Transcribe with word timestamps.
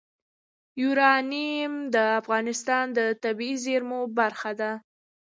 یورانیم 0.81 1.73
د 1.95 1.95
افغانستان 2.21 2.85
د 2.97 2.99
طبیعي 3.23 3.57
زیرمو 3.65 4.01
برخه 4.19 4.51
ده. 4.59 4.71